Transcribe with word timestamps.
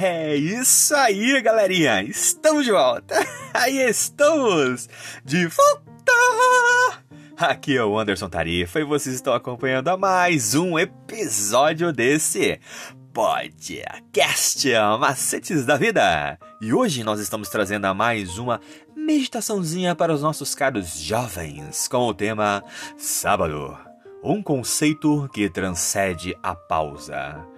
É 0.00 0.36
isso 0.36 0.94
aí, 0.94 1.40
galerinha! 1.42 2.04
Estamos 2.04 2.64
de 2.64 2.70
volta! 2.70 3.16
Aí 3.52 3.78
estamos! 3.78 4.88
De 5.24 5.48
volta! 5.48 7.02
Aqui 7.36 7.76
é 7.76 7.84
o 7.84 7.98
Anderson 7.98 8.28
Tarifa 8.28 8.78
e 8.78 8.84
vocês 8.84 9.16
estão 9.16 9.34
acompanhando 9.34 9.88
a 9.88 9.96
mais 9.96 10.54
um 10.54 10.78
episódio 10.78 11.92
desse 11.92 12.60
podcast 13.12 14.68
Macetes 15.00 15.66
da 15.66 15.76
Vida. 15.76 16.38
E 16.60 16.72
hoje 16.72 17.02
nós 17.02 17.18
estamos 17.18 17.48
trazendo 17.48 17.86
a 17.86 17.92
mais 17.92 18.38
uma 18.38 18.60
meditaçãozinha 18.94 19.96
para 19.96 20.14
os 20.14 20.22
nossos 20.22 20.54
caros 20.54 20.96
jovens 20.96 21.88
com 21.88 22.06
o 22.06 22.14
tema 22.14 22.62
Sábado. 22.96 23.76
Um 24.22 24.44
conceito 24.44 25.28
que 25.32 25.50
transcende 25.50 26.36
a 26.40 26.54
pausa. 26.54 27.57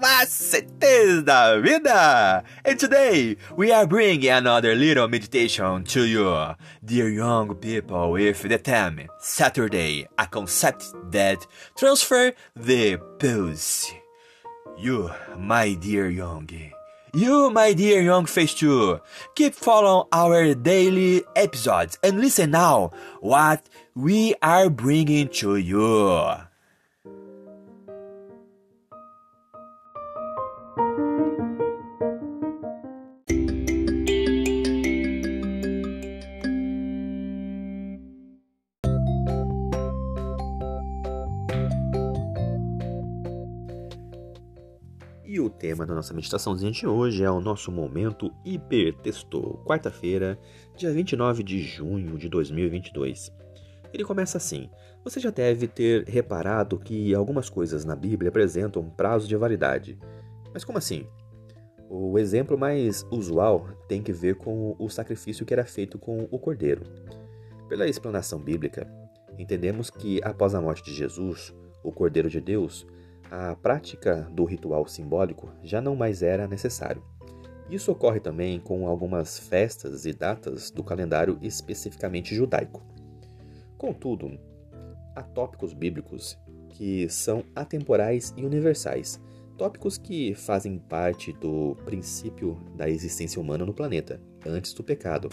Macetes 0.00 1.24
da 1.24 1.60
Vida! 1.60 2.44
And 2.64 2.78
today 2.78 3.36
we 3.56 3.72
are 3.72 3.86
bringing 3.86 4.30
another 4.30 4.74
little 4.74 5.08
meditation 5.08 5.82
to 5.84 6.04
you, 6.06 6.54
dear 6.84 7.08
young 7.08 7.54
people, 7.56 8.12
with 8.12 8.42
the 8.42 8.58
theme 8.58 9.08
Saturday, 9.18 10.06
a 10.16 10.26
concept 10.26 10.84
that 11.10 11.44
transfer 11.76 12.32
the 12.54 12.96
pulse. 13.18 13.92
You, 14.78 15.10
my 15.36 15.74
dear 15.74 16.08
young, 16.08 16.48
you, 17.12 17.50
my 17.50 17.72
dear 17.72 18.00
young 18.00 18.26
face 18.26 18.54
too, 18.54 19.00
keep 19.34 19.54
following 19.54 20.06
our 20.12 20.54
daily 20.54 21.24
episodes 21.34 21.98
and 22.04 22.20
listen 22.20 22.52
now 22.52 22.92
what 23.20 23.68
we 23.96 24.34
are 24.42 24.70
bringing 24.70 25.28
to 25.28 25.56
you. 25.56 26.47
E 45.28 45.38
o 45.38 45.50
tema 45.50 45.84
da 45.84 45.94
nossa 45.94 46.14
meditaçãozinha 46.14 46.72
de 46.72 46.86
hoje 46.86 47.22
é 47.22 47.30
o 47.30 47.38
nosso 47.38 47.70
momento 47.70 48.32
hipertexto, 48.46 49.60
quarta-feira, 49.66 50.38
dia 50.74 50.90
29 50.90 51.42
de 51.42 51.60
junho 51.60 52.16
de 52.16 52.30
2022. 52.30 53.30
Ele 53.92 54.04
começa 54.04 54.38
assim: 54.38 54.70
Você 55.04 55.20
já 55.20 55.28
deve 55.28 55.68
ter 55.68 56.04
reparado 56.04 56.78
que 56.78 57.14
algumas 57.14 57.50
coisas 57.50 57.84
na 57.84 57.94
Bíblia 57.94 58.30
apresentam 58.30 58.80
um 58.80 58.88
prazo 58.88 59.28
de 59.28 59.36
validade. 59.36 59.98
Mas 60.50 60.64
como 60.64 60.78
assim? 60.78 61.06
O 61.90 62.18
exemplo 62.18 62.56
mais 62.56 63.06
usual 63.10 63.68
tem 63.86 64.02
que 64.02 64.14
ver 64.14 64.36
com 64.36 64.74
o 64.78 64.88
sacrifício 64.88 65.44
que 65.44 65.52
era 65.52 65.66
feito 65.66 65.98
com 65.98 66.26
o 66.30 66.38
cordeiro. 66.38 66.84
Pela 67.68 67.86
explanação 67.86 68.40
bíblica, 68.40 68.90
entendemos 69.38 69.90
que 69.90 70.22
após 70.24 70.54
a 70.54 70.60
morte 70.62 70.84
de 70.84 70.94
Jesus, 70.94 71.54
o 71.84 71.92
Cordeiro 71.92 72.30
de 72.30 72.40
Deus, 72.40 72.86
a 73.30 73.54
prática 73.56 74.28
do 74.32 74.44
ritual 74.44 74.86
simbólico 74.86 75.50
já 75.62 75.80
não 75.80 75.94
mais 75.94 76.22
era 76.22 76.48
necessário. 76.48 77.02
Isso 77.70 77.92
ocorre 77.92 78.20
também 78.20 78.58
com 78.58 78.86
algumas 78.88 79.38
festas 79.38 80.06
e 80.06 80.12
datas 80.12 80.70
do 80.70 80.82
calendário 80.82 81.38
especificamente 81.42 82.34
judaico. 82.34 82.82
Contudo, 83.76 84.38
há 85.14 85.22
tópicos 85.22 85.74
bíblicos 85.74 86.38
que 86.70 87.08
são 87.08 87.44
atemporais 87.54 88.32
e 88.36 88.44
universais, 88.44 89.20
tópicos 89.58 89.98
que 89.98 90.34
fazem 90.34 90.78
parte 90.78 91.32
do 91.34 91.76
princípio 91.84 92.58
da 92.74 92.88
existência 92.88 93.40
humana 93.40 93.66
no 93.66 93.74
planeta, 93.74 94.20
antes 94.46 94.72
do 94.72 94.82
pecado, 94.82 95.28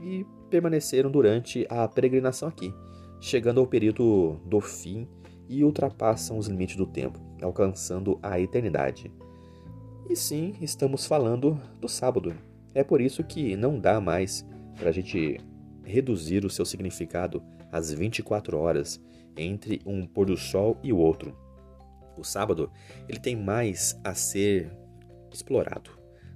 e 0.00 0.24
permaneceram 0.48 1.10
durante 1.10 1.66
a 1.68 1.86
peregrinação 1.88 2.48
aqui, 2.48 2.72
chegando 3.20 3.60
ao 3.60 3.66
período 3.66 4.40
do 4.46 4.60
fim 4.60 5.06
e 5.48 5.64
ultrapassam 5.64 6.38
os 6.38 6.46
limites 6.46 6.76
do 6.76 6.86
tempo, 6.86 7.18
alcançando 7.42 8.18
a 8.22 8.40
eternidade. 8.40 9.12
E 10.08 10.16
sim, 10.16 10.54
estamos 10.60 11.06
falando 11.06 11.60
do 11.80 11.88
sábado. 11.88 12.34
É 12.74 12.82
por 12.82 13.00
isso 13.00 13.22
que 13.24 13.56
não 13.56 13.78
dá 13.78 14.00
mais 14.00 14.44
para 14.76 14.88
a 14.88 14.92
gente 14.92 15.40
reduzir 15.82 16.44
o 16.44 16.50
seu 16.50 16.64
significado 16.64 17.42
às 17.70 17.92
24 17.92 18.58
horas 18.58 19.00
entre 19.36 19.80
um 19.84 20.06
pôr 20.06 20.26
do 20.26 20.36
sol 20.36 20.78
e 20.82 20.92
o 20.92 20.98
outro. 20.98 21.36
O 22.16 22.24
sábado 22.24 22.70
ele 23.08 23.18
tem 23.18 23.36
mais 23.36 23.98
a 24.04 24.14
ser 24.14 24.70
explorado. 25.32 25.90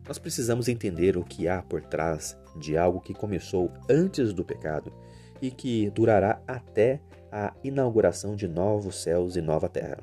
Nós 0.07 0.19
precisamos 0.19 0.69
entender 0.69 1.17
o 1.17 1.25
que 1.25 1.47
há 1.47 1.63
por 1.63 1.83
trás 1.83 2.37
de 2.57 2.77
algo 2.77 3.01
que 3.01 3.15
começou 3.15 3.71
antes 3.89 4.33
do 4.33 4.45
pecado 4.45 4.93
e 5.41 5.51
que 5.51 5.91
durará 5.91 6.38
até 6.49 7.01
a 7.31 7.53
inauguração 7.63 8.35
de 8.35 8.49
novos 8.49 9.03
céus 9.03 9.37
e 9.37 9.43
nova 9.43 9.69
terra. 9.69 10.01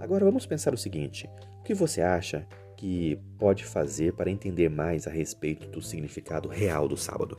Agora 0.00 0.24
vamos 0.24 0.44
pensar 0.44 0.74
o 0.74 0.78
seguinte: 0.78 1.30
o 1.60 1.62
que 1.62 1.72
você 1.72 2.02
acha 2.02 2.46
que 2.76 3.16
pode 3.38 3.64
fazer 3.64 4.14
para 4.14 4.30
entender 4.30 4.68
mais 4.68 5.06
a 5.06 5.10
respeito 5.10 5.68
do 5.68 5.80
significado 5.80 6.48
real 6.48 6.88
do 6.88 6.96
sábado? 6.96 7.38